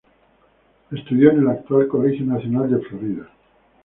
Estudió 0.91 1.29
en 1.29 1.41
el 1.41 1.47
actual 1.49 1.87
Colegio 1.87 2.25
Nacional 2.25 2.71
de 2.71 2.79
Florida. 2.87 3.29